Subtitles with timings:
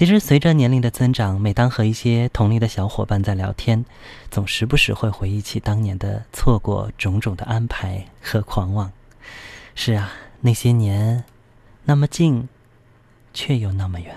[0.00, 3.84] 其实，随着年龄的增长，每当和一些同龄的小伙伴在聊天，
[4.30, 8.90] 总时不时会回忆起当年的错过、种种的安排和狂妄。
[9.74, 10.10] 是啊，
[10.40, 11.24] 那些年，
[11.84, 12.48] 那么近，
[13.34, 14.16] 却又那么远。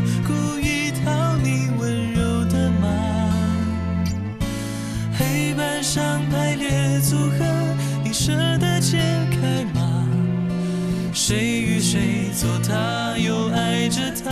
[12.41, 14.31] 做他，又爱着他？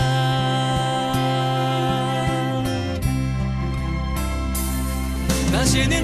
[5.51, 6.03] 那些年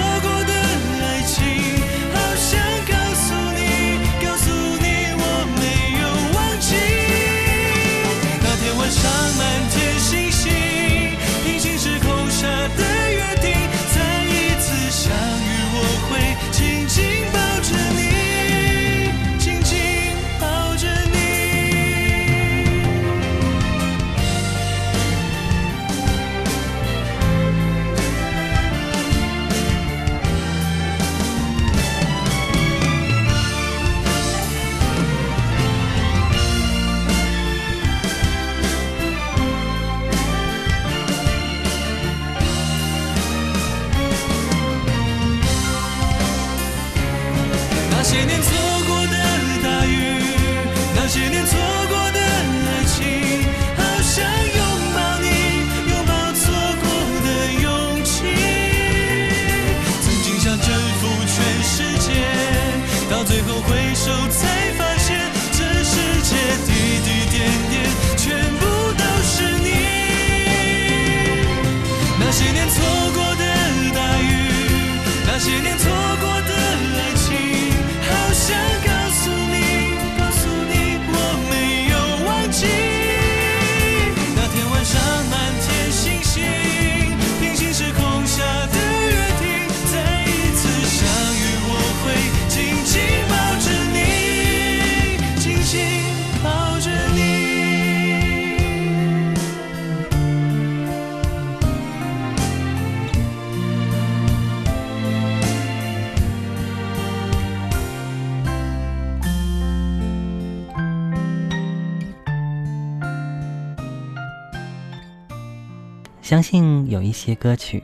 [116.31, 117.83] 相信有一些歌曲，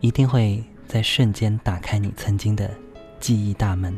[0.00, 2.70] 一定会在瞬间打开你曾经的
[3.20, 3.94] 记忆大门。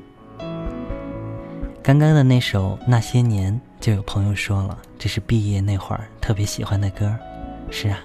[1.80, 7.16] 刚刚的那首《那些年》，就有朋友说了，这是毕业那会儿特别喜欢的歌。
[7.70, 8.00] 是啊，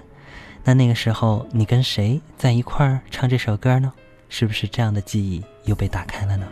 [0.64, 3.92] 那那个时候你跟谁在一块儿唱这首歌呢？
[4.30, 6.46] 是不是这样的记忆又被打开了呢？